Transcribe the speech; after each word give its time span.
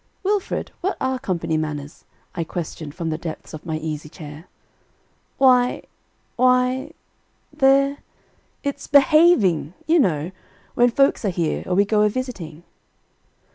"Wilfred, 0.23 0.71
what 0.81 0.97
are 0.99 1.19
company 1.19 1.57
manners?" 1.57 2.05
I 2.33 2.43
questioned 2.43 2.95
from 2.95 3.11
the 3.11 3.19
depths 3.19 3.53
of 3.53 3.67
my 3.67 3.77
easy 3.77 4.09
chair. 4.09 4.45
"Why 5.37 5.83
why 6.37 6.93
they're 7.53 7.99
it's 8.63 8.87
behaving, 8.87 9.75
you 9.85 9.99
know, 9.99 10.31
when 10.73 10.89
folks 10.89 11.23
are 11.23 11.29
here, 11.29 11.61
or 11.67 11.75
we 11.75 11.85
go 11.85 12.01
a 12.01 12.09
visiting." 12.09 12.63